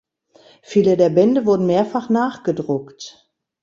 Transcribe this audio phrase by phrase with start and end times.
[0.63, 3.29] Viele der Bände wurden mehrfach nachgedruckt.